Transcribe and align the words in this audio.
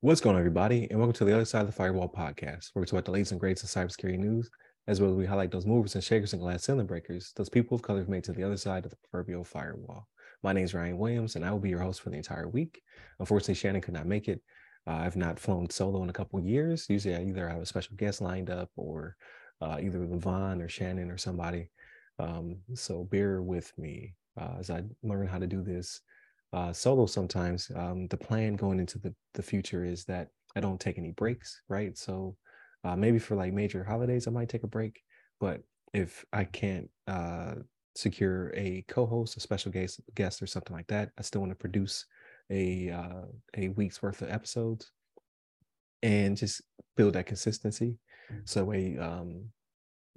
What's 0.00 0.22
going 0.22 0.34
on, 0.34 0.40
everybody, 0.40 0.88
and 0.88 0.98
welcome 0.98 1.12
to 1.12 1.26
the 1.26 1.34
Other 1.34 1.44
Side 1.44 1.60
of 1.60 1.66
the 1.66 1.72
Firewall 1.74 2.08
podcast, 2.08 2.70
where 2.72 2.80
we 2.80 2.86
talk 2.86 2.92
about 2.92 3.04
the 3.04 3.10
latest 3.10 3.32
and 3.32 3.40
greatest 3.40 3.64
of 3.64 3.70
cybersecurity 3.70 4.18
news, 4.18 4.48
as 4.86 5.02
well 5.02 5.10
as 5.10 5.16
we 5.16 5.26
highlight 5.26 5.50
those 5.50 5.66
movers 5.66 5.94
and 5.94 6.02
shakers 6.02 6.32
and 6.32 6.40
glass 6.40 6.64
ceiling 6.64 6.86
breakers, 6.86 7.32
those 7.36 7.50
people 7.50 7.74
of 7.74 7.82
color 7.82 7.98
who've 7.98 8.08
made 8.08 8.24
to 8.24 8.32
the 8.32 8.42
other 8.42 8.56
side 8.56 8.86
of 8.86 8.92
the 8.92 8.96
proverbial 9.10 9.44
firewall. 9.44 10.08
My 10.42 10.54
name 10.54 10.64
is 10.64 10.72
Ryan 10.72 10.96
Williams, 10.96 11.36
and 11.36 11.44
I 11.44 11.50
will 11.50 11.58
be 11.58 11.68
your 11.68 11.80
host 11.80 12.00
for 12.00 12.08
the 12.08 12.16
entire 12.16 12.48
week. 12.48 12.80
Unfortunately, 13.20 13.54
Shannon 13.54 13.82
could 13.82 13.92
not 13.92 14.06
make 14.06 14.26
it. 14.26 14.40
Uh, 14.86 14.92
I've 14.92 15.16
not 15.16 15.38
flown 15.38 15.68
solo 15.68 16.02
in 16.02 16.08
a 16.08 16.14
couple 16.14 16.40
years. 16.40 16.86
Usually, 16.88 17.14
I 17.14 17.24
either 17.24 17.46
have 17.46 17.60
a 17.60 17.66
special 17.66 17.94
guest 17.96 18.22
lined 18.22 18.48
up 18.48 18.70
or 18.76 19.16
uh, 19.60 19.76
either 19.82 19.98
Levon 19.98 20.62
or 20.62 20.68
Shannon 20.70 21.10
or 21.10 21.18
somebody. 21.18 21.68
Um, 22.18 22.60
so 22.72 23.04
bear 23.04 23.42
with 23.42 23.70
me 23.76 24.14
uh, 24.40 24.56
as 24.58 24.70
I 24.70 24.82
learn 25.02 25.26
how 25.26 25.38
to 25.38 25.46
do 25.46 25.62
this 25.62 26.00
uh, 26.52 26.72
solo 26.72 27.06
sometimes. 27.06 27.70
Um, 27.74 28.06
the 28.08 28.16
plan 28.16 28.56
going 28.56 28.78
into 28.78 28.98
the, 28.98 29.14
the 29.34 29.42
future 29.42 29.84
is 29.84 30.04
that 30.04 30.28
I 30.56 30.60
don't 30.60 30.80
take 30.80 30.98
any 30.98 31.10
breaks, 31.12 31.60
right? 31.68 31.96
So 31.98 32.36
uh, 32.84 32.96
maybe 32.96 33.18
for 33.18 33.34
like 33.34 33.52
major 33.52 33.82
holidays, 33.82 34.26
I 34.26 34.30
might 34.30 34.48
take 34.48 34.62
a 34.62 34.68
break. 34.68 35.02
But 35.40 35.62
if 35.92 36.24
I 36.32 36.44
can't 36.44 36.88
uh, 37.06 37.54
secure 37.96 38.52
a 38.54 38.84
co-host, 38.88 39.36
a 39.36 39.40
special 39.40 39.72
guest, 39.72 40.00
guest 40.14 40.42
or 40.42 40.46
something 40.46 40.76
like 40.76 40.86
that, 40.88 41.10
I 41.18 41.22
still 41.22 41.40
want 41.40 41.50
to 41.50 41.56
produce 41.56 42.06
a 42.50 42.90
uh, 42.90 43.22
a 43.56 43.68
week's 43.70 44.02
worth 44.02 44.22
of 44.22 44.30
episodes 44.30 44.90
and 46.02 46.36
just 46.36 46.60
build 46.96 47.14
that 47.14 47.26
consistency. 47.26 47.98
So 48.44 48.72
a 48.72 48.98
um, 48.98 49.46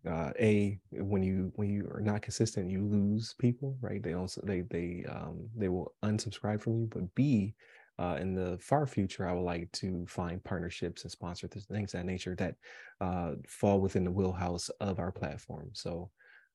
uh, 0.06 0.32
a 0.40 0.80
when 0.92 1.24
you 1.24 1.52
when 1.56 1.70
you 1.70 1.90
are 1.94 2.02
not 2.02 2.22
consistent 2.22 2.70
you 2.70 2.84
lose 2.84 3.34
people 3.40 3.78
right? 3.82 4.04
They 4.04 4.14
also 4.14 4.42
they 4.46 4.62
they 4.62 5.06
um 5.10 5.50
they 5.56 5.70
will 5.70 5.94
unsubscribe 6.04 6.62
from 6.62 6.82
you 6.82 6.90
but 6.92 7.14
b 7.16 7.56
uh, 8.00 8.18
in 8.20 8.36
the 8.36 8.58
far 8.62 8.86
future 8.86 9.28
i 9.28 9.34
would 9.34 9.42
like 9.42 9.72
to 9.72 10.06
find 10.08 10.44
partnerships 10.44 11.02
and 11.02 11.12
sponsor 11.12 11.48
things 11.48 11.92
that 11.92 12.06
nature 12.06 12.36
that 12.36 12.56
uh, 13.02 13.32
fall 13.48 13.80
within 13.80 14.04
the 14.04 14.12
wheelhouse 14.12 14.70
of 14.80 15.00
our 15.00 15.12
platform. 15.12 15.70
So 15.74 16.10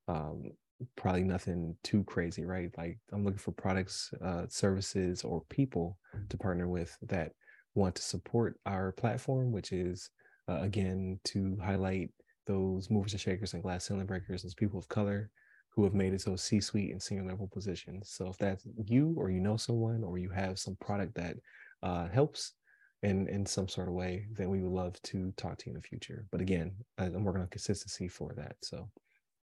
um, 0.07 0.51
probably 0.95 1.23
nothing 1.23 1.75
too 1.83 2.03
crazy 2.05 2.45
right? 2.45 2.71
Like 2.77 2.97
i'm 3.11 3.23
looking 3.23 3.39
for 3.39 3.51
products 3.51 4.11
uh, 4.23 4.45
services 4.49 5.23
or 5.23 5.43
people 5.49 5.97
to 6.29 6.37
partner 6.37 6.67
with 6.67 6.97
that 7.03 7.31
want 7.75 7.95
to 7.95 8.01
support 8.01 8.59
our 8.65 8.91
platform 8.91 9.51
which 9.51 9.71
is 9.71 10.09
uh, 10.49 10.59
again 10.61 11.19
to 11.23 11.57
highlight 11.63 12.09
those 12.45 12.89
movers 12.89 13.13
and 13.13 13.21
shakers 13.21 13.53
and 13.53 13.63
glass 13.63 13.85
ceiling 13.85 14.05
breakers 14.05 14.45
as 14.45 14.53
people 14.53 14.79
of 14.79 14.87
color 14.87 15.29
who 15.69 15.83
have 15.83 15.93
made 15.93 16.13
it 16.13 16.19
to 16.19 16.37
C-suite 16.37 16.91
and 16.91 17.01
senior 17.01 17.25
level 17.25 17.49
positions. 17.51 18.11
So 18.11 18.27
if 18.27 18.37
that's 18.37 18.63
you 18.85 19.13
or 19.17 19.31
you 19.31 19.39
know 19.39 19.57
someone 19.57 20.03
or 20.03 20.17
you 20.17 20.29
have 20.29 20.59
some 20.59 20.77
product 20.79 21.15
that 21.15 21.37
uh, 21.81 22.07
helps 22.09 22.53
in 23.01 23.27
in 23.27 23.45
some 23.45 23.67
sort 23.67 23.87
of 23.87 23.93
way, 23.93 24.27
then 24.31 24.49
we 24.49 24.61
would 24.61 24.71
love 24.71 25.01
to 25.03 25.33
talk 25.35 25.57
to 25.57 25.65
you 25.65 25.71
in 25.71 25.81
the 25.81 25.87
future. 25.87 26.25
But 26.31 26.41
again, 26.41 26.73
I'm 26.97 27.23
working 27.23 27.41
on 27.41 27.47
consistency 27.47 28.07
for 28.07 28.33
that. 28.37 28.55
So 28.61 28.89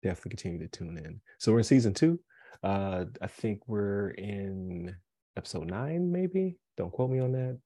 definitely 0.02 0.30
continue 0.30 0.58
to 0.58 0.68
tune 0.68 0.98
in. 0.98 1.20
So 1.38 1.52
we're 1.52 1.58
in 1.58 1.64
season 1.64 1.94
two. 1.94 2.18
Uh, 2.62 3.06
I 3.20 3.26
think 3.26 3.60
we're 3.66 4.10
in 4.10 4.94
episode 5.36 5.68
nine, 5.68 6.10
maybe. 6.10 6.56
Don't 6.76 6.92
quote 6.92 7.10
me 7.10 7.20
on 7.20 7.32
that. 7.32 7.58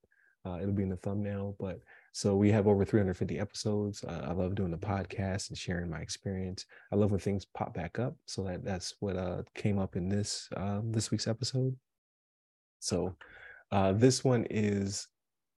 Uh, 0.47 0.59
it'll 0.61 0.73
be 0.73 0.83
in 0.83 0.91
the 0.91 0.97
thumbnail, 0.97 1.57
but 1.59 1.81
so 2.13 2.35
we 2.37 2.51
have 2.51 2.67
over 2.67 2.85
350 2.85 3.39
episodes. 3.39 4.03
Uh, 4.03 4.23
I 4.29 4.33
love 4.33 4.55
doing 4.55 4.71
the 4.71 4.79
podcast 4.79 5.51
and 5.51 5.59
sharing 5.59 5.91
my 5.91 5.99
experience. 5.99 6.65
I 6.93 6.97
love 6.97 7.11
when 7.11 7.21
things 7.21 7.45
pop 7.45 7.75
back 7.75 7.99
up. 7.99 8.17
So 8.25 8.43
that 8.45 8.65
that's 8.65 8.95
what 9.01 9.17
uh, 9.17 9.43
came 9.55 9.79
up 9.79 9.97
in 9.97 10.09
this 10.09 10.49
uh, 10.57 10.81
this 10.85 11.11
week's 11.11 11.27
episode. 11.27 11.77
So 12.79 13.15
uh, 13.71 13.93
this 13.93 14.25
one 14.25 14.47
is 14.49 15.09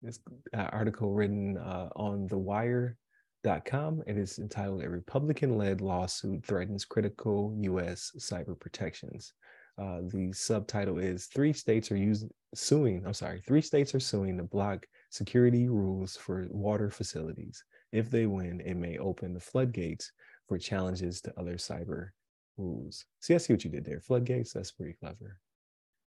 this 0.01 0.19
article 0.53 1.13
written 1.13 1.57
uh, 1.57 1.89
on 1.95 2.27
the 2.27 2.37
Wired.com. 2.37 4.03
It 4.05 4.17
is 4.17 4.39
entitled 4.39 4.83
"A 4.83 4.89
Republican-Led 4.89 5.79
Lawsuit 5.79 6.45
Threatens 6.45 6.83
Critical 6.83 7.55
U.S. 7.61 8.11
Cyber 8.17 8.59
Protections." 8.59 9.33
Uh, 9.79 10.01
the 10.03 10.31
subtitle 10.33 10.99
is 10.99 11.27
Three 11.27 11.53
States 11.53 11.91
Are 11.91 12.13
Suing. 12.53 13.03
I'm 13.05 13.13
sorry, 13.13 13.41
three 13.45 13.61
states 13.61 13.95
are 13.95 13.99
suing 13.99 14.37
to 14.37 14.43
block 14.43 14.85
security 15.09 15.69
rules 15.69 16.17
for 16.17 16.47
water 16.49 16.89
facilities. 16.89 17.63
If 17.91 18.09
they 18.09 18.25
win, 18.25 18.59
it 18.61 18.75
may 18.75 18.97
open 18.97 19.33
the 19.33 19.39
floodgates 19.39 20.11
for 20.47 20.57
challenges 20.57 21.21
to 21.21 21.39
other 21.39 21.55
cyber 21.55 22.09
rules. 22.57 23.05
See, 23.21 23.35
I 23.35 23.37
see 23.37 23.53
what 23.53 23.63
you 23.63 23.69
did 23.69 23.85
there. 23.85 24.01
Floodgates, 24.01 24.51
that's 24.51 24.71
pretty 24.71 24.97
clever. 24.99 25.39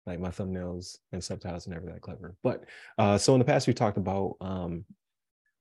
Like 0.05 0.19
my 0.19 0.29
thumbnails 0.29 0.97
and 1.11 1.21
subtitles 1.21 1.67
are 1.67 1.71
never 1.71 1.87
that 1.87 2.01
clever. 2.01 2.35
But 2.43 2.63
uh, 2.97 3.17
so 3.17 3.33
in 3.33 3.39
the 3.39 3.45
past, 3.45 3.67
we 3.67 3.73
talked 3.73 3.97
about 3.97 4.35
um, 4.39 4.85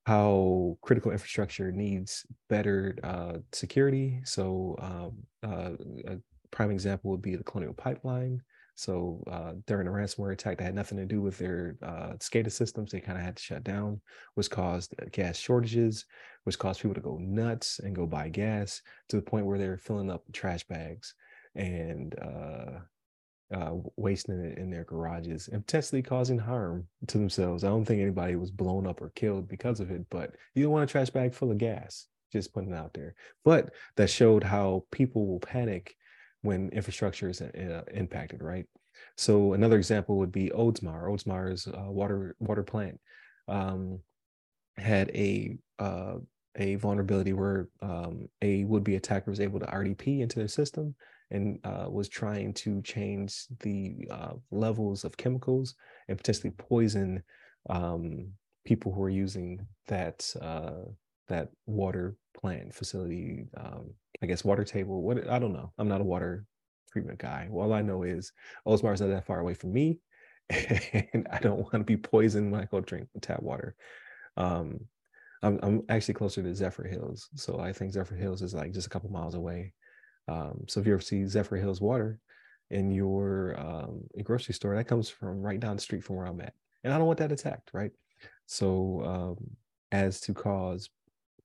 how 0.04 0.78
critical 0.82 1.10
infrastructure 1.10 1.72
needs 1.72 2.24
better 2.48 2.96
uh, 3.02 3.38
security. 3.52 4.20
So 4.24 4.76
um, 4.78 5.50
uh, 5.50 6.12
a 6.12 6.18
prime 6.50 6.70
example 6.70 7.10
would 7.10 7.22
be 7.22 7.36
the 7.36 7.44
Colonial 7.44 7.74
Pipeline. 7.74 8.42
So 8.76 9.24
uh, 9.30 9.52
during 9.66 9.88
a 9.88 9.90
ransomware 9.90 10.32
attack 10.32 10.58
that 10.58 10.64
had 10.64 10.74
nothing 10.74 10.98
to 10.98 11.06
do 11.06 11.22
with 11.22 11.38
their 11.38 11.76
uh, 11.82 12.12
SCADA 12.18 12.52
systems, 12.52 12.92
they 12.92 13.00
kind 13.00 13.16
of 13.16 13.24
had 13.24 13.36
to 13.36 13.42
shut 13.42 13.64
down, 13.64 14.02
which 14.34 14.50
caused 14.50 14.94
uh, 15.00 15.06
gas 15.12 15.38
shortages, 15.38 16.04
which 16.44 16.58
caused 16.58 16.82
people 16.82 16.94
to 16.94 17.00
go 17.00 17.16
nuts 17.18 17.78
and 17.78 17.96
go 17.96 18.06
buy 18.06 18.28
gas 18.28 18.82
to 19.08 19.16
the 19.16 19.22
point 19.22 19.46
where 19.46 19.58
they're 19.58 19.78
filling 19.78 20.10
up 20.10 20.24
trash 20.32 20.62
bags 20.64 21.14
and 21.54 22.14
uh, 22.20 22.80
uh, 23.54 23.72
wasting 23.96 24.40
it 24.40 24.58
in 24.58 24.70
their 24.70 24.84
garages 24.84 25.48
and 25.48 25.66
potentially 25.66 26.02
causing 26.02 26.38
harm 26.38 26.86
to 27.06 27.16
themselves. 27.16 27.64
I 27.64 27.68
don't 27.68 27.84
think 27.84 28.02
anybody 28.02 28.36
was 28.36 28.50
blown 28.50 28.86
up 28.86 29.00
or 29.00 29.10
killed 29.10 29.48
because 29.48 29.80
of 29.80 29.90
it, 29.90 30.04
but 30.10 30.32
you 30.54 30.64
don't 30.64 30.72
want 30.72 30.88
a 30.88 30.92
trash 30.92 31.10
bag 31.10 31.32
full 31.32 31.50
of 31.50 31.58
gas. 31.58 32.06
Just 32.32 32.52
putting 32.52 32.72
it 32.72 32.76
out 32.76 32.92
there. 32.92 33.14
But 33.44 33.72
that 33.96 34.10
showed 34.10 34.42
how 34.42 34.84
people 34.90 35.26
will 35.26 35.40
panic 35.40 35.96
when 36.46 36.70
infrastructure 36.70 37.28
is 37.28 37.42
uh, 37.42 37.82
impacted, 37.92 38.42
right? 38.42 38.66
So 39.16 39.52
another 39.52 39.76
example 39.76 40.16
would 40.18 40.32
be 40.32 40.50
Oldsmar. 40.50 41.08
Oldsmar's 41.08 41.66
uh, 41.66 41.90
water 41.90 42.36
water 42.38 42.62
plant 42.62 42.98
um, 43.48 44.00
had 44.78 45.10
a 45.10 45.58
uh, 45.78 46.14
a 46.58 46.76
vulnerability 46.76 47.32
where 47.32 47.68
um, 47.82 48.28
a 48.40 48.64
would-be 48.64 48.96
attacker 48.96 49.30
was 49.30 49.40
able 49.40 49.60
to 49.60 49.66
RDP 49.66 50.20
into 50.20 50.38
their 50.38 50.48
system 50.48 50.94
and 51.30 51.58
uh, 51.64 51.86
was 51.90 52.08
trying 52.08 52.54
to 52.54 52.80
change 52.82 53.44
the 53.60 54.08
uh, 54.10 54.32
levels 54.50 55.04
of 55.04 55.16
chemicals 55.16 55.74
and 56.08 56.16
potentially 56.16 56.52
poison 56.56 57.22
um, 57.68 58.28
people 58.64 58.92
who 58.92 59.02
are 59.02 59.10
using 59.10 59.66
that 59.88 60.32
uh, 60.40 60.84
that 61.28 61.48
water 61.66 62.16
plant 62.34 62.74
facility 62.74 63.46
um, 63.56 63.90
I 64.22 64.26
guess 64.26 64.44
water 64.44 64.64
table. 64.64 65.02
What 65.02 65.28
I 65.28 65.38
don't 65.38 65.52
know. 65.52 65.72
I'm 65.78 65.88
not 65.88 66.00
a 66.00 66.04
water 66.04 66.46
treatment 66.92 67.18
guy. 67.18 67.48
All 67.52 67.72
I 67.72 67.82
know 67.82 68.02
is 68.02 68.32
Oldsmar 68.66 68.94
is 68.94 69.00
not 69.00 69.08
that 69.08 69.26
far 69.26 69.40
away 69.40 69.54
from 69.54 69.72
me, 69.72 70.00
and 70.50 71.26
I 71.30 71.38
don't 71.38 71.58
want 71.58 71.72
to 71.72 71.80
be 71.80 71.96
poisoned 71.96 72.52
when 72.52 72.60
I 72.60 72.64
go 72.64 72.80
drink 72.80 73.08
tap 73.20 73.42
water. 73.42 73.76
Um, 74.36 74.80
I'm, 75.42 75.58
I'm 75.62 75.82
actually 75.88 76.14
closer 76.14 76.42
to 76.42 76.48
Zephyrhills, 76.48 77.26
so 77.34 77.60
I 77.60 77.72
think 77.72 77.92
Zephyrhills 77.92 78.42
is 78.42 78.54
like 78.54 78.72
just 78.72 78.86
a 78.86 78.90
couple 78.90 79.10
miles 79.10 79.34
away. 79.34 79.72
Um, 80.28 80.64
so 80.66 80.80
if 80.80 80.86
you 80.86 80.94
ever 80.94 81.02
see 81.02 81.22
Zephyrhills 81.22 81.80
water 81.80 82.18
in 82.70 82.90
your 82.90 83.54
um, 83.60 84.02
grocery 84.24 84.54
store, 84.54 84.74
that 84.74 84.88
comes 84.88 85.08
from 85.08 85.42
right 85.42 85.60
down 85.60 85.76
the 85.76 85.82
street 85.82 86.04
from 86.04 86.16
where 86.16 86.26
I'm 86.26 86.40
at, 86.40 86.54
and 86.84 86.92
I 86.92 86.98
don't 86.98 87.06
want 87.06 87.18
that 87.18 87.32
attacked, 87.32 87.70
right? 87.74 87.92
So 88.46 89.02
um, 89.04 89.50
as 89.92 90.20
to 90.22 90.34
cause 90.34 90.88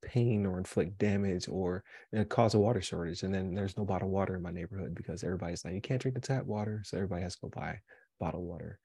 pain 0.02 0.46
or 0.46 0.58
inflict 0.58 0.98
damage 0.98 1.48
or 1.48 1.84
cause 2.30 2.54
a 2.54 2.60
water 2.60 2.82
shortage. 2.82 3.24
And 3.24 3.34
then 3.34 3.54
there's 3.54 3.78
no 3.78 3.86
bottled 3.86 4.12
water 4.12 4.36
in 4.36 4.42
my 4.42 4.52
neighborhood 4.52 4.96
because 4.96 5.24
everybody's 5.24 5.64
like, 5.64 5.74
you 5.74 5.82
can't 5.82 6.02
drink 6.02 6.16
the 6.16 6.22
tap 6.22 6.46
water. 6.46 6.82
So 6.86 6.98
everybody 6.98 7.24
has 7.24 7.36
to 7.36 7.42
go 7.42 7.50
buy 7.50 7.80
bottled 8.20 8.44
water. 8.44 8.80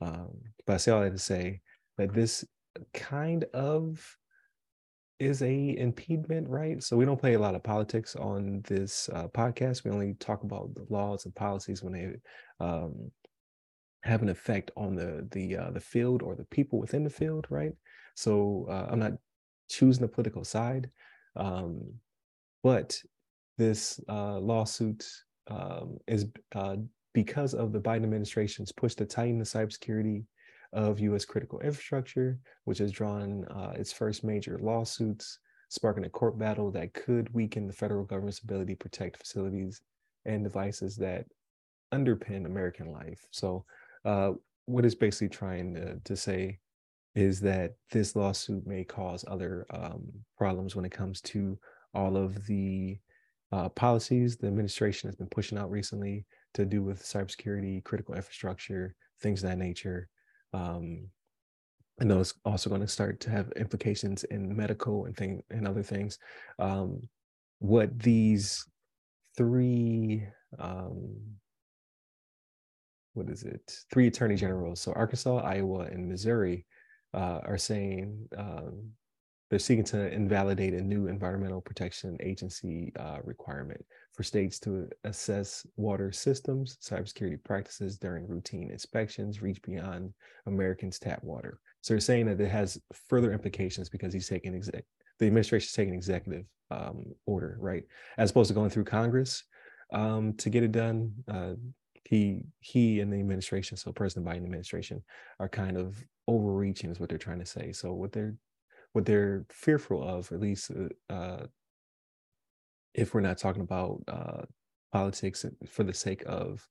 Um, 0.00 0.30
but 0.66 0.74
I 0.74 0.76
say 0.76 0.92
all 0.92 1.02
that 1.02 1.10
to 1.10 1.18
say 1.18 1.60
that 1.98 2.12
this 2.12 2.44
kind 2.92 3.44
of 3.54 4.16
is 5.18 5.42
a 5.42 5.76
impediment, 5.78 6.48
right? 6.48 6.82
So 6.82 6.96
we 6.96 7.04
don't 7.04 7.20
play 7.20 7.34
a 7.34 7.38
lot 7.38 7.54
of 7.54 7.62
politics 7.62 8.16
on 8.16 8.62
this 8.66 9.08
uh, 9.12 9.28
podcast. 9.28 9.84
We 9.84 9.90
only 9.90 10.14
talk 10.14 10.42
about 10.42 10.74
the 10.74 10.86
laws 10.90 11.24
and 11.24 11.34
policies 11.34 11.82
when 11.82 11.92
they 11.92 12.64
um, 12.64 13.10
have 14.02 14.22
an 14.22 14.28
effect 14.28 14.70
on 14.76 14.94
the 14.94 15.26
the 15.30 15.56
uh, 15.56 15.70
the 15.70 15.80
field 15.80 16.22
or 16.22 16.34
the 16.34 16.44
people 16.44 16.78
within 16.78 17.04
the 17.04 17.10
field, 17.10 17.46
right? 17.48 17.72
So 18.16 18.66
uh, 18.68 18.88
I'm 18.90 18.98
not 18.98 19.12
choosing 19.74 20.04
a 20.04 20.08
political 20.08 20.44
side. 20.44 20.90
Um, 21.36 21.94
but 22.62 23.00
this 23.58 24.00
uh, 24.08 24.38
lawsuit 24.38 25.06
um, 25.48 25.98
is 26.06 26.26
uh, 26.54 26.76
because 27.12 27.54
of 27.54 27.72
the 27.72 27.80
Biden 27.80 28.04
administration's 28.04 28.72
push 28.72 28.94
to 28.94 29.04
tighten 29.04 29.38
the 29.38 29.44
cybersecurity 29.44 30.24
of 30.72 30.98
U.S. 31.00 31.24
critical 31.24 31.60
infrastructure, 31.60 32.38
which 32.64 32.78
has 32.78 32.90
drawn 32.90 33.44
uh, 33.46 33.74
its 33.76 33.92
first 33.92 34.24
major 34.24 34.58
lawsuits, 34.58 35.38
sparking 35.68 36.04
a 36.04 36.10
court 36.10 36.38
battle 36.38 36.70
that 36.72 36.94
could 36.94 37.32
weaken 37.32 37.66
the 37.66 37.72
federal 37.72 38.04
government's 38.04 38.40
ability 38.40 38.74
to 38.74 38.78
protect 38.78 39.16
facilities 39.16 39.82
and 40.24 40.42
devices 40.42 40.96
that 40.96 41.26
underpin 41.92 42.46
American 42.46 42.92
life. 42.92 43.26
So, 43.30 43.64
uh, 44.04 44.32
what 44.66 44.84
it's 44.84 44.94
basically 44.94 45.28
trying 45.28 45.74
to, 45.74 46.00
to 46.02 46.16
say 46.16 46.58
is 47.14 47.40
that 47.40 47.74
this 47.90 48.16
lawsuit 48.16 48.66
may 48.66 48.84
cause 48.84 49.24
other 49.28 49.66
um, 49.70 50.04
problems 50.36 50.74
when 50.74 50.84
it 50.84 50.92
comes 50.92 51.20
to 51.20 51.58
all 51.94 52.16
of 52.16 52.44
the 52.46 52.98
uh, 53.52 53.68
policies 53.68 54.36
the 54.36 54.48
administration 54.48 55.08
has 55.08 55.14
been 55.14 55.28
pushing 55.28 55.56
out 55.56 55.70
recently 55.70 56.26
to 56.54 56.64
do 56.64 56.82
with 56.82 57.02
cybersecurity, 57.02 57.84
critical 57.84 58.14
infrastructure, 58.14 58.96
things 59.20 59.44
of 59.44 59.50
that 59.50 59.58
nature. 59.58 60.08
Um, 60.52 61.08
know 62.00 62.20
it's 62.20 62.34
also 62.44 62.68
going 62.68 62.80
to 62.80 62.88
start 62.88 63.20
to 63.20 63.30
have 63.30 63.52
implications 63.52 64.24
in 64.24 64.56
medical 64.56 65.04
and 65.04 65.16
thing 65.16 65.42
and 65.50 65.68
other 65.68 65.82
things. 65.82 66.18
Um, 66.58 67.08
what 67.60 67.96
these 67.98 68.66
three 69.36 70.26
um, 70.58 71.16
what 73.12 73.28
is 73.30 73.44
it? 73.44 73.72
Three 73.92 74.08
attorney 74.08 74.34
generals. 74.34 74.80
So 74.80 74.92
Arkansas, 74.92 75.38
Iowa, 75.38 75.82
and 75.82 76.08
Missouri 76.08 76.66
uh, 77.14 77.40
are 77.44 77.58
saying 77.58 78.28
um, 78.36 78.90
they're 79.50 79.58
seeking 79.58 79.84
to 79.84 80.12
invalidate 80.12 80.74
a 80.74 80.80
new 80.80 81.06
environmental 81.06 81.60
protection 81.60 82.16
agency 82.20 82.92
uh, 82.98 83.18
requirement 83.22 83.84
for 84.12 84.22
states 84.22 84.58
to 84.60 84.88
assess 85.04 85.66
water 85.76 86.10
systems, 86.12 86.78
cybersecurity 86.82 87.42
practices 87.44 87.98
during 87.98 88.26
routine 88.26 88.70
inspections, 88.70 89.42
reach 89.42 89.60
beyond 89.62 90.12
Americans' 90.46 90.98
tap 90.98 91.22
water. 91.22 91.60
So 91.82 91.94
they're 91.94 92.00
saying 92.00 92.26
that 92.26 92.40
it 92.40 92.50
has 92.50 92.78
further 93.08 93.32
implications 93.32 93.88
because 93.88 94.12
he's 94.12 94.28
taking 94.28 94.54
exec 94.54 94.84
the 95.20 95.26
administration's 95.26 95.72
taking 95.72 95.94
executive 95.94 96.44
um, 96.70 97.04
order, 97.26 97.56
right, 97.60 97.84
as 98.18 98.30
opposed 98.30 98.48
to 98.48 98.54
going 98.54 98.70
through 98.70 98.84
Congress 98.84 99.44
um, 99.92 100.34
to 100.38 100.50
get 100.50 100.64
it 100.64 100.72
done. 100.72 101.12
Uh, 101.28 101.52
he 102.04 102.42
he 102.60 103.00
and 103.00 103.12
the 103.12 103.18
administration, 103.18 103.76
so 103.76 103.92
President 103.92 104.26
Biden 104.26 104.44
administration, 104.44 105.02
are 105.40 105.48
kind 105.48 105.76
of 105.76 106.02
overreaching, 106.28 106.90
is 106.90 107.00
what 107.00 107.08
they're 107.08 107.18
trying 107.18 107.40
to 107.40 107.46
say. 107.46 107.72
So 107.72 107.92
what 107.92 108.12
they're 108.12 108.36
what 108.92 109.06
they're 109.06 109.44
fearful 109.50 110.06
of, 110.06 110.30
at 110.30 110.40
least 110.40 110.70
uh, 110.70 111.12
uh, 111.12 111.46
if 112.94 113.12
we're 113.12 113.20
not 113.20 113.38
talking 113.38 113.62
about 113.62 114.02
uh, 114.06 114.42
politics 114.92 115.44
for 115.68 115.82
the 115.82 115.94
sake 115.94 116.22
of 116.26 116.66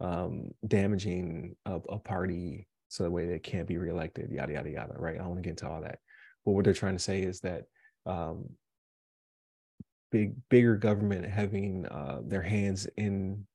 um, 0.00 0.50
damaging 0.66 1.54
a, 1.66 1.78
a, 1.90 1.98
party 1.98 2.66
so 2.88 3.04
the 3.04 3.10
way 3.10 3.26
they 3.26 3.38
can't 3.38 3.68
be 3.68 3.76
reelected, 3.76 4.30
yada 4.32 4.54
yada 4.54 4.70
yada. 4.70 4.94
Right? 4.96 5.14
I 5.14 5.18
don't 5.18 5.28
want 5.28 5.38
to 5.38 5.42
get 5.42 5.50
into 5.50 5.68
all 5.68 5.82
that. 5.82 5.98
But 6.44 6.52
what 6.52 6.64
they're 6.64 6.72
trying 6.72 6.96
to 6.96 7.02
say 7.02 7.20
is 7.20 7.40
that 7.40 7.64
um, 8.06 8.48
big 10.10 10.34
bigger 10.48 10.76
government 10.76 11.26
having 11.26 11.86
uh, 11.86 12.20
their 12.24 12.42
hands 12.42 12.88
in 12.96 13.46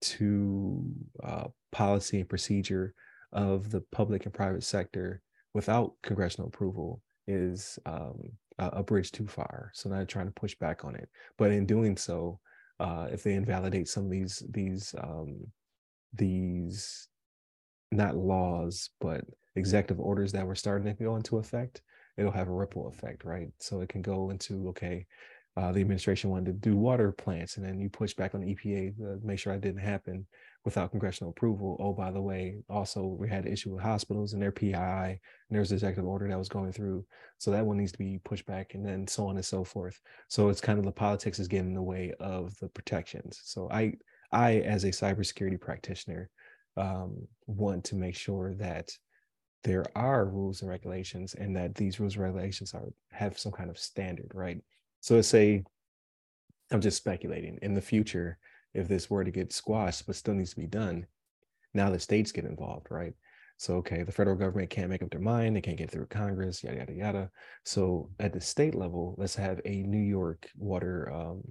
to 0.00 0.84
uh, 1.22 1.48
policy 1.72 2.20
and 2.20 2.28
procedure 2.28 2.94
of 3.32 3.70
the 3.70 3.80
public 3.92 4.24
and 4.24 4.34
private 4.34 4.64
sector 4.64 5.22
without 5.54 5.92
congressional 6.02 6.48
approval 6.48 7.02
is 7.26 7.78
um, 7.86 8.18
a, 8.58 8.82
bridge 8.82 9.12
too 9.12 9.26
far. 9.26 9.70
So 9.74 9.88
now 9.88 10.04
trying 10.04 10.26
to 10.26 10.32
push 10.32 10.54
back 10.54 10.84
on 10.84 10.94
it. 10.94 11.08
But 11.36 11.52
in 11.52 11.66
doing 11.66 11.96
so, 11.96 12.40
uh, 12.80 13.08
if 13.10 13.22
they 13.22 13.34
invalidate 13.34 13.88
some 13.88 14.04
of 14.04 14.10
these 14.10 14.42
these 14.50 14.94
um, 15.02 15.46
these 16.14 17.08
not 17.90 18.16
laws 18.16 18.90
but 19.00 19.24
executive 19.56 19.98
orders 19.98 20.32
that 20.32 20.46
were 20.46 20.54
starting 20.54 20.94
to 20.94 21.04
go 21.04 21.16
into 21.16 21.38
effect, 21.38 21.82
it'll 22.16 22.30
have 22.32 22.48
a 22.48 22.52
ripple 22.52 22.88
effect, 22.88 23.24
right? 23.24 23.48
So 23.58 23.80
it 23.80 23.88
can 23.88 24.02
go 24.02 24.30
into 24.30 24.68
okay, 24.68 25.06
uh, 25.58 25.72
the 25.72 25.80
administration 25.80 26.30
wanted 26.30 26.46
to 26.46 26.52
do 26.52 26.76
water 26.76 27.10
plants, 27.10 27.56
and 27.56 27.66
then 27.66 27.80
you 27.80 27.90
push 27.90 28.14
back 28.14 28.32
on 28.32 28.40
the 28.40 28.54
EPA 28.54 28.96
to 28.96 29.18
make 29.24 29.40
sure 29.40 29.52
that 29.52 29.60
didn't 29.60 29.80
happen 29.80 30.24
without 30.64 30.92
congressional 30.92 31.30
approval. 31.30 31.76
Oh, 31.80 31.92
by 31.92 32.12
the 32.12 32.20
way, 32.20 32.58
also 32.70 33.02
we 33.04 33.28
had 33.28 33.44
an 33.44 33.52
issue 33.52 33.74
with 33.74 33.82
hospitals 33.82 34.34
and 34.34 34.40
their 34.40 34.52
PII, 34.52 34.72
and 34.72 35.18
there's 35.50 35.72
an 35.72 35.76
executive 35.76 36.06
order 36.06 36.28
that 36.28 36.38
was 36.38 36.48
going 36.48 36.70
through, 36.70 37.04
so 37.38 37.50
that 37.50 37.66
one 37.66 37.76
needs 37.76 37.90
to 37.90 37.98
be 37.98 38.20
pushed 38.22 38.46
back, 38.46 38.74
and 38.74 38.86
then 38.86 39.04
so 39.08 39.26
on 39.26 39.34
and 39.34 39.44
so 39.44 39.64
forth. 39.64 40.00
So 40.28 40.48
it's 40.48 40.60
kind 40.60 40.78
of 40.78 40.84
the 40.84 40.92
politics 40.92 41.40
is 41.40 41.48
getting 41.48 41.70
in 41.70 41.74
the 41.74 41.82
way 41.82 42.14
of 42.20 42.56
the 42.60 42.68
protections. 42.68 43.40
So 43.42 43.68
I, 43.68 43.94
I 44.30 44.58
as 44.58 44.84
a 44.84 44.90
cybersecurity 44.90 45.60
practitioner, 45.60 46.30
um, 46.76 47.26
want 47.48 47.82
to 47.86 47.96
make 47.96 48.14
sure 48.14 48.54
that 48.54 48.92
there 49.64 49.86
are 49.96 50.24
rules 50.26 50.60
and 50.60 50.70
regulations, 50.70 51.34
and 51.34 51.56
that 51.56 51.74
these 51.74 51.98
rules 51.98 52.14
and 52.14 52.22
regulations 52.22 52.74
are 52.74 52.92
have 53.10 53.36
some 53.36 53.50
kind 53.50 53.70
of 53.70 53.78
standard, 53.78 54.30
right? 54.34 54.60
So 55.00 55.14
let's 55.14 55.28
say 55.28 55.64
I'm 56.70 56.80
just 56.80 56.96
speculating 56.96 57.58
in 57.62 57.74
the 57.74 57.80
future, 57.80 58.38
if 58.74 58.88
this 58.88 59.08
were 59.08 59.24
to 59.24 59.30
get 59.30 59.52
squashed, 59.52 60.06
but 60.06 60.16
still 60.16 60.34
needs 60.34 60.50
to 60.50 60.60
be 60.60 60.66
done, 60.66 61.06
now 61.74 61.90
the 61.90 61.98
states 61.98 62.32
get 62.32 62.44
involved, 62.44 62.88
right? 62.90 63.14
So, 63.56 63.76
okay, 63.76 64.04
the 64.04 64.12
federal 64.12 64.36
government 64.36 64.70
can't 64.70 64.90
make 64.90 65.02
up 65.02 65.10
their 65.10 65.20
mind, 65.20 65.56
they 65.56 65.60
can't 65.60 65.76
get 65.76 65.90
through 65.90 66.06
Congress, 66.06 66.62
yada, 66.62 66.78
yada, 66.78 66.92
yada. 66.92 67.30
So, 67.64 68.10
at 68.20 68.32
the 68.32 68.40
state 68.40 68.74
level, 68.74 69.16
let's 69.18 69.34
have 69.34 69.60
a 69.64 69.82
New 69.82 69.98
York 69.98 70.48
water 70.56 71.10
um, 71.12 71.42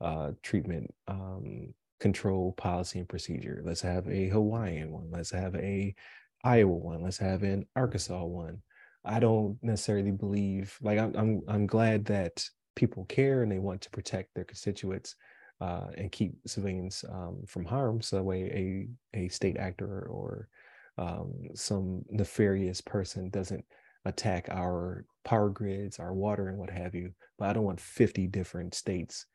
uh, 0.00 0.32
treatment 0.42 0.92
um, 1.06 1.72
control 2.00 2.52
policy 2.52 2.98
and 2.98 3.08
procedure. 3.08 3.62
Let's 3.64 3.82
have 3.82 4.08
a 4.08 4.28
Hawaiian 4.28 4.90
one. 4.90 5.08
Let's 5.10 5.30
have 5.30 5.54
a 5.54 5.94
Iowa 6.42 6.74
one. 6.74 7.02
Let's 7.02 7.18
have 7.18 7.42
an 7.42 7.66
Arkansas 7.76 8.24
one. 8.24 8.62
I 9.04 9.20
don't 9.20 9.58
necessarily 9.62 10.10
believe 10.10 10.76
like 10.82 10.98
I'm 10.98 11.14
I'm 11.14 11.42
I'm 11.48 11.66
glad 11.66 12.06
that 12.06 12.44
people 12.80 13.04
care 13.04 13.42
and 13.42 13.52
they 13.52 13.58
want 13.58 13.82
to 13.82 13.90
protect 13.90 14.34
their 14.34 14.44
constituents 14.44 15.14
uh, 15.60 15.88
and 15.98 16.10
keep 16.10 16.32
civilians 16.46 17.04
um, 17.12 17.42
from 17.46 17.64
harm. 17.64 18.00
So 18.00 18.16
that 18.16 18.24
way, 18.24 18.88
a 19.14 19.18
a 19.24 19.28
state 19.28 19.58
actor 19.58 20.08
or 20.10 20.48
um, 20.96 21.32
some 21.54 22.02
nefarious 22.08 22.80
person 22.80 23.28
doesn't 23.30 23.64
attack 24.06 24.48
our 24.50 25.04
power 25.24 25.50
grids, 25.50 25.98
our 25.98 26.14
water, 26.14 26.48
and 26.48 26.58
what 26.58 26.70
have 26.70 26.94
you. 26.94 27.12
But 27.38 27.50
I 27.50 27.52
don't 27.52 27.64
want 27.64 27.80
50 27.80 28.26
different 28.28 28.74
states 28.74 29.26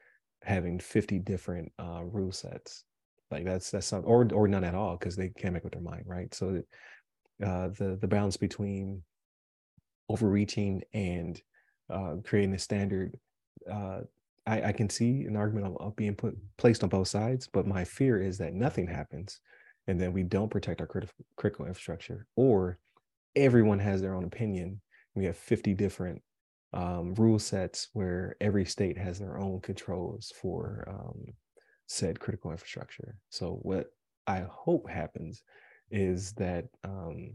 having 0.42 0.80
50 0.80 1.20
different 1.20 1.72
uh, 1.80 2.04
rule 2.04 2.32
sets. 2.32 2.84
Like 3.30 3.46
that's 3.46 3.70
that's 3.70 3.92
not 3.92 4.04
or 4.06 4.28
or 4.34 4.48
none 4.48 4.64
at 4.64 4.76
all 4.76 4.98
because 4.98 5.16
they 5.16 5.30
can't 5.30 5.54
make 5.54 5.66
up 5.66 5.72
their 5.72 5.82
mind, 5.82 6.04
right? 6.08 6.34
So 6.34 6.64
uh, 7.44 7.70
the 7.70 7.98
the 8.02 8.08
balance 8.08 8.38
between 8.38 9.04
overreaching 10.10 10.82
and 10.94 11.40
uh, 11.90 12.16
creating 12.24 12.54
a 12.54 12.60
standard 12.60 13.16
uh, 13.72 14.02
I, 14.48 14.70
I, 14.70 14.72
can 14.72 14.90
see 14.90 15.24
an 15.24 15.36
argument 15.36 15.68
of, 15.68 15.78
of, 15.78 15.96
being 15.96 16.16
put 16.16 16.36
placed 16.58 16.84
on 16.84 16.90
both 16.90 17.08
sides, 17.08 17.48
but 17.48 17.68
my 17.68 17.84
fear 17.84 18.22
is 18.22 18.38
that 18.38 18.54
nothing 18.54 18.88
happens, 18.88 19.40
and 19.88 20.00
then 20.00 20.14
we 20.14 20.24
don't 20.24 20.52
protect 20.52 20.82
our 20.82 20.88
critical 20.88 21.26
critical 21.36 21.66
infrastructure, 21.66 22.28
or 22.36 22.78
everyone 23.36 23.80
has 23.80 24.02
their 24.02 24.16
own 24.16 24.24
opinion. 24.24 24.82
We 25.16 25.26
have 25.26 25.38
fifty 25.38 25.74
different 25.74 26.22
um, 26.74 27.14
rule 27.16 27.40
sets 27.40 27.90
where 27.94 28.36
every 28.42 28.66
state 28.66 28.98
has 28.98 29.18
their 29.18 29.40
own 29.40 29.62
controls 29.62 30.32
for 30.40 30.84
um, 30.88 31.34
said 31.88 32.20
critical 32.20 32.52
infrastructure. 32.52 33.18
So 33.30 33.60
what 33.62 33.88
I 34.28 34.46
hope 34.50 34.90
happens 34.90 35.44
is 35.92 36.34
that 36.34 36.66
um, 36.84 37.34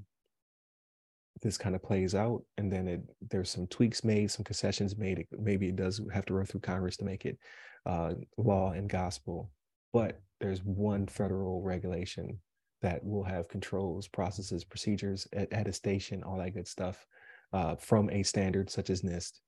this 1.42 1.59
kind 1.59 1.75
of 1.75 1.82
plays 1.82 2.14
out 2.14 2.42
and 2.59 2.73
then 2.73 2.87
it 2.87 3.02
there's 3.30 3.50
some 3.50 3.66
tweaks 3.66 4.04
made 4.04 4.30
some 4.30 4.44
concessions 4.44 4.97
made 4.97 5.26
maybe 5.38 5.68
it 5.68 5.76
does 5.76 6.00
have 6.12 6.25
to 6.25 6.35
run 6.35 6.47
through 6.47 6.61
congress 6.61 6.97
to 6.97 7.04
make 7.04 7.25
it 7.25 7.38
uh, 7.87 8.12
law 8.37 8.73
and 8.73 8.88
gospel 8.88 9.50
but 9.92 10.20
there's 10.40 10.62
one 10.64 11.06
federal 11.06 11.62
regulation 11.62 12.38
that 12.82 13.04
will 13.04 13.25
have 13.25 13.49
controls 13.49 14.09
processes 14.09 14.64
procedures 14.64 15.26
at, 15.32 15.49
attestation 15.52 16.23
all 16.23 16.38
that 16.38 16.54
good 16.54 16.68
stuff 16.68 17.06
uh, 17.52 17.76
from 17.76 18.09
a 18.11 18.23
standard 18.23 18.70
such 18.70 18.90
as 18.90 19.02
NIST 19.02 19.40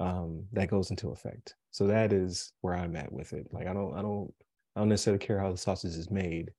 um, 0.00 0.44
that 0.52 0.70
goes 0.70 0.90
into 0.90 1.10
effect. 1.10 1.54
So 1.70 1.86
that 1.86 2.12
is 2.12 2.52
where 2.60 2.74
i'm 2.74 2.96
at 2.96 3.12
with 3.12 3.32
it. 3.32 3.46
Like 3.52 3.66
i 3.66 3.72
don't 3.72 3.94
i 3.94 4.02
don't 4.02 4.32
i 4.74 4.80
don't 4.80 4.88
necessarily 4.88 5.24
care 5.24 5.38
how 5.38 5.50
the 5.50 5.58
sausage 5.58 5.96
is 5.96 6.10
made 6.10 6.50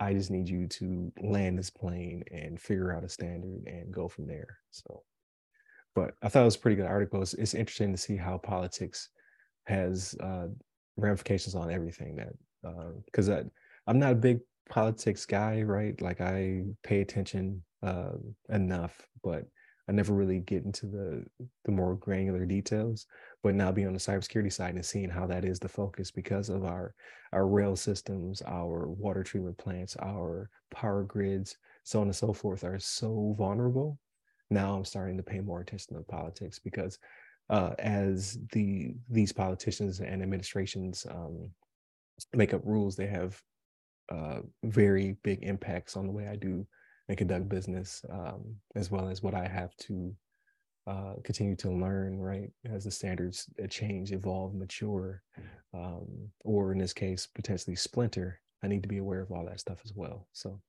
I 0.00 0.14
just 0.14 0.30
need 0.30 0.48
you 0.48 0.66
to 0.66 1.12
land 1.20 1.58
this 1.58 1.70
plane 1.70 2.24
and 2.32 2.58
figure 2.60 2.94
out 2.94 3.04
a 3.04 3.08
standard 3.08 3.62
and 3.66 3.92
go 3.92 4.08
from 4.08 4.26
there. 4.26 4.58
So, 4.70 5.02
but 5.94 6.14
I 6.22 6.28
thought 6.28 6.42
it 6.42 6.46
was 6.46 6.56
a 6.56 6.60
pretty 6.60 6.76
good 6.76 6.86
article. 6.86 7.20
It's, 7.20 7.34
it's 7.34 7.54
interesting 7.54 7.92
to 7.92 7.98
see 7.98 8.16
how 8.16 8.38
politics 8.38 9.10
has 9.64 10.14
uh, 10.20 10.46
ramifications 10.96 11.54
on 11.54 11.70
everything 11.70 12.16
that, 12.16 12.32
because 13.04 13.28
uh, 13.28 13.44
I'm 13.86 13.98
not 13.98 14.12
a 14.12 14.16
big 14.16 14.40
politics 14.70 15.26
guy, 15.26 15.62
right? 15.62 16.00
Like 16.00 16.20
I 16.20 16.64
pay 16.82 17.02
attention 17.02 17.62
uh, 17.82 18.12
enough, 18.48 19.06
but 19.22 19.44
I 19.90 19.92
never 19.92 20.14
really 20.14 20.38
get 20.38 20.64
into 20.64 20.86
the 20.86 21.26
the 21.64 21.72
more 21.72 21.96
granular 21.96 22.46
details. 22.46 23.06
But 23.42 23.56
now 23.56 23.72
being 23.72 23.88
on 23.88 23.92
the 23.92 23.98
cybersecurity 23.98 24.52
side 24.52 24.76
and 24.76 24.86
seeing 24.86 25.10
how 25.10 25.26
that 25.26 25.44
is 25.44 25.58
the 25.58 25.68
focus 25.68 26.12
because 26.12 26.48
of 26.48 26.64
our 26.64 26.94
our 27.32 27.48
rail 27.48 27.74
systems, 27.74 28.40
our 28.46 28.88
water 28.88 29.24
treatment 29.24 29.58
plants, 29.58 29.96
our 29.96 30.48
power 30.70 31.02
grids, 31.02 31.56
so 31.82 32.00
on 32.00 32.06
and 32.06 32.14
so 32.14 32.32
forth, 32.32 32.62
are 32.62 32.78
so 32.78 33.34
vulnerable. 33.36 33.98
Now 34.48 34.76
I'm 34.76 34.84
starting 34.84 35.16
to 35.16 35.24
pay 35.24 35.40
more 35.40 35.60
attention 35.60 35.96
to 35.96 36.02
politics 36.02 36.60
because 36.60 36.96
uh, 37.48 37.74
as 37.80 38.38
the 38.52 38.94
these 39.08 39.32
politicians 39.32 39.98
and 39.98 40.22
administrations 40.22 41.04
um, 41.10 41.50
make 42.32 42.54
up 42.54 42.62
rules, 42.64 42.94
they 42.94 43.08
have 43.08 43.42
uh, 44.08 44.42
very 44.62 45.16
big 45.24 45.42
impacts 45.42 45.96
on 45.96 46.06
the 46.06 46.12
way 46.12 46.28
I 46.28 46.36
do 46.36 46.64
and 47.10 47.18
conduct 47.18 47.48
business, 47.48 48.04
um, 48.08 48.54
as 48.76 48.88
well 48.88 49.08
as 49.08 49.20
what 49.20 49.34
I 49.34 49.48
have 49.48 49.74
to 49.78 50.14
uh, 50.86 51.14
continue 51.24 51.56
to 51.56 51.68
learn, 51.68 52.20
right? 52.20 52.52
As 52.64 52.84
the 52.84 52.92
standards 52.92 53.46
uh, 53.62 53.66
change, 53.66 54.12
evolve, 54.12 54.54
mature, 54.54 55.20
um, 55.74 56.06
or 56.44 56.70
in 56.70 56.78
this 56.78 56.92
case, 56.92 57.26
potentially 57.26 57.74
splinter, 57.74 58.40
I 58.62 58.68
need 58.68 58.84
to 58.84 58.88
be 58.88 58.98
aware 58.98 59.22
of 59.22 59.32
all 59.32 59.44
that 59.46 59.58
stuff 59.58 59.80
as 59.84 59.92
well. 59.92 60.28
So 60.32 60.60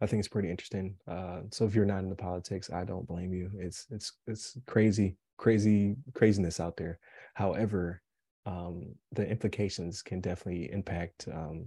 I 0.00 0.06
think 0.06 0.20
it's 0.20 0.28
pretty 0.28 0.50
interesting. 0.50 0.96
Uh, 1.06 1.40
so 1.50 1.66
if 1.66 1.74
you're 1.74 1.84
not 1.84 2.02
into 2.04 2.14
politics, 2.14 2.70
I 2.70 2.84
don't 2.84 3.06
blame 3.06 3.34
you. 3.34 3.50
It's 3.58 3.86
it's 3.90 4.12
it's 4.26 4.56
crazy, 4.66 5.18
crazy, 5.36 5.96
craziness 6.14 6.58
out 6.58 6.78
there. 6.78 6.98
However, 7.34 8.00
um, 8.46 8.94
the 9.12 9.28
implications 9.28 10.00
can 10.00 10.22
definitely 10.22 10.72
impact 10.72 11.28
um, 11.30 11.66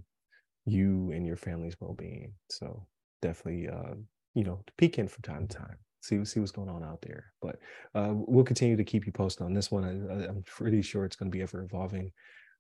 you 0.66 1.12
and 1.12 1.28
your 1.28 1.38
family's 1.38 1.80
well-being. 1.80 2.34
So 2.50 2.88
definitely, 3.22 3.68
uh, 3.68 3.96
you 4.34 4.44
know, 4.44 4.62
to 4.66 4.74
peek 4.78 4.98
in 4.98 5.08
from 5.08 5.22
time 5.24 5.48
to 5.48 5.58
time 5.58 5.78
see 6.02 6.24
see 6.26 6.40
what's 6.40 6.52
going 6.52 6.70
on 6.70 6.84
out 6.84 7.02
there. 7.02 7.34
But 7.42 7.58
uh, 7.96 8.14
we'll 8.14 8.46
continue 8.46 8.78
to 8.78 8.84
keep 8.84 9.06
you 9.06 9.12
posted 9.12 9.46
on 9.46 9.54
this 9.54 9.72
one. 9.72 9.84
I, 9.84 10.28
am 10.28 10.44
pretty 10.46 10.82
sure 10.82 11.06
it's 11.06 11.16
going 11.16 11.32
to 11.32 11.36
be 11.36 11.42
ever 11.42 11.64
evolving. 11.64 12.12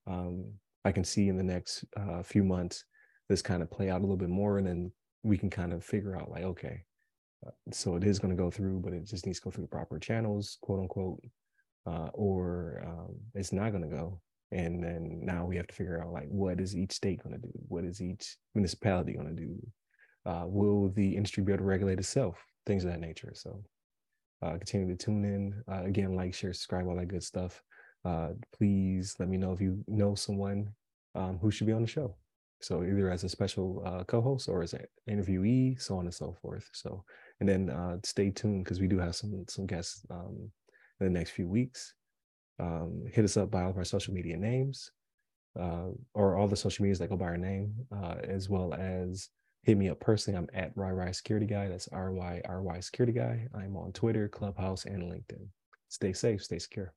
Um, 0.07 0.53
I 0.85 0.91
can 0.91 1.03
see 1.03 1.27
in 1.27 1.37
the 1.37 1.43
next 1.43 1.85
uh, 1.97 2.23
few 2.23 2.43
months 2.43 2.83
this 3.27 3.41
kind 3.41 3.61
of 3.61 3.69
play 3.69 3.89
out 3.89 3.99
a 3.99 4.03
little 4.03 4.17
bit 4.17 4.29
more, 4.29 4.57
and 4.57 4.67
then 4.67 4.91
we 5.23 5.37
can 5.37 5.49
kind 5.49 5.73
of 5.73 5.83
figure 5.83 6.15
out 6.15 6.31
like, 6.31 6.43
okay, 6.43 6.83
uh, 7.45 7.51
so 7.71 7.95
it 7.95 8.03
is 8.03 8.19
going 8.19 8.35
to 8.35 8.41
go 8.41 8.49
through, 8.49 8.79
but 8.79 8.93
it 8.93 9.05
just 9.05 9.25
needs 9.25 9.39
to 9.39 9.45
go 9.45 9.51
through 9.51 9.63
the 9.63 9.69
proper 9.69 9.99
channels, 9.99 10.57
quote 10.61 10.79
unquote, 10.79 11.21
uh, 11.85 12.09
or 12.13 12.83
um, 12.85 13.15
it's 13.35 13.53
not 13.53 13.71
going 13.71 13.83
to 13.83 13.95
go. 13.95 14.21
And 14.51 14.83
then 14.83 15.19
now 15.21 15.45
we 15.45 15.57
have 15.57 15.67
to 15.67 15.75
figure 15.75 16.01
out 16.01 16.11
like 16.11 16.27
what 16.27 16.59
is 16.59 16.75
each 16.75 16.93
state 16.93 17.21
going 17.21 17.39
to 17.39 17.47
do? 17.47 17.53
What 17.67 17.83
is 17.83 18.01
each 18.01 18.35
municipality 18.55 19.13
going 19.13 19.27
to 19.27 19.41
do? 19.41 19.55
Uh, 20.25 20.43
will 20.45 20.89
the 20.89 21.15
industry 21.15 21.43
be 21.43 21.51
able 21.51 21.63
to 21.63 21.67
regulate 21.67 21.99
itself? 21.99 22.43
things 22.69 22.85
of 22.85 22.91
that 22.91 22.99
nature. 22.99 23.31
So 23.33 23.61
uh, 24.41 24.51
continue 24.51 24.95
to 24.95 25.05
tune 25.05 25.25
in. 25.25 25.63
Uh, 25.69 25.83
again, 25.83 26.15
like, 26.15 26.33
share, 26.33 26.53
subscribe, 26.53 26.87
all 26.87 26.95
that 26.95 27.07
good 27.07 27.23
stuff. 27.23 27.61
Uh, 28.05 28.29
please 28.55 29.15
let 29.19 29.27
me 29.27 29.37
know 29.37 29.51
if 29.51 29.59
you 29.59 29.83
know 29.87 30.15
someone 30.15 30.69
um, 31.15 31.39
who 31.41 31.51
should 31.51 31.67
be 31.67 31.73
on 31.73 31.81
the 31.81 31.87
show. 31.87 32.15
So 32.61 32.83
either 32.83 33.09
as 33.09 33.23
a 33.23 33.29
special 33.29 33.81
uh, 33.85 34.03
co-host 34.03 34.47
or 34.47 34.61
as 34.61 34.73
an 34.73 34.85
interviewee, 35.09 35.81
so 35.81 35.97
on 35.97 36.05
and 36.05 36.13
so 36.13 36.37
forth. 36.41 36.69
So 36.73 37.03
and 37.39 37.47
then 37.47 37.69
uh, 37.69 37.97
stay 38.03 38.29
tuned 38.29 38.65
because 38.65 38.79
we 38.79 38.87
do 38.87 38.99
have 38.99 39.15
some 39.15 39.45
some 39.47 39.65
guests 39.65 40.05
um, 40.11 40.51
in 40.99 41.05
the 41.07 41.19
next 41.19 41.31
few 41.31 41.47
weeks. 41.47 41.93
Um, 42.59 43.05
hit 43.11 43.23
us 43.23 43.37
up 43.37 43.49
by 43.49 43.63
all 43.63 43.69
of 43.69 43.77
our 43.77 43.85
social 43.85 44.13
media 44.13 44.35
names 44.35 44.91
uh, 45.57 45.87
or 46.13 46.35
all 46.35 46.49
the 46.49 46.57
social 46.57 46.83
medias 46.83 46.99
that 46.99 47.09
go 47.09 47.15
by 47.15 47.27
our 47.27 47.37
name, 47.37 47.73
uh, 47.95 48.15
as 48.23 48.49
well 48.49 48.73
as 48.73 49.29
hit 49.63 49.77
me 49.77 49.89
up 49.89 49.99
personally. 49.99 50.37
I'm 50.37 50.49
at 50.53 50.75
RyRy 50.75 51.15
Security 51.15 51.47
Guy. 51.47 51.69
That's 51.69 51.87
R 51.89 52.11
Y 52.13 52.41
R 52.45 52.61
Y 52.61 52.79
Security 52.81 53.13
Guy. 53.13 53.47
I'm 53.55 53.77
on 53.77 53.91
Twitter, 53.93 54.27
Clubhouse, 54.29 54.85
and 54.85 55.03
LinkedIn. 55.03 55.47
Stay 55.89 56.13
safe, 56.13 56.43
stay 56.43 56.59
secure. 56.59 56.93